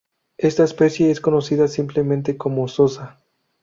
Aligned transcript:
Esta 0.39 0.63
especie 0.63 1.11
es 1.11 1.21
conocida 1.21 1.67
simplemente 1.67 2.35
como 2.35 2.67
'Sosa'. 2.67 3.19